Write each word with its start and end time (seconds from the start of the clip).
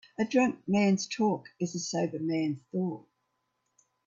A 0.17 0.25
drunk 0.25 0.67
man's 0.67 1.05
talk 1.05 1.45
is 1.59 1.75
a 1.75 1.79
sober 1.79 2.17
man's 2.17 2.63
thought. 2.71 3.07